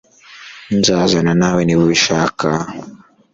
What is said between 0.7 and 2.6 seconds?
Nzazana nawe niba ubishaka